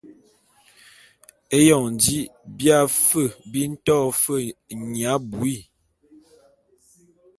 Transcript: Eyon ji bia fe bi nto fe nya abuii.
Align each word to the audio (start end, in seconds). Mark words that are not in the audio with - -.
Eyon 1.57 1.87
ji 2.01 2.19
bia 2.57 2.79
fe 3.05 3.23
bi 3.51 3.61
nto 3.73 3.95
fe 4.21 4.37
nya 4.93 5.09
abuii. 5.17 5.61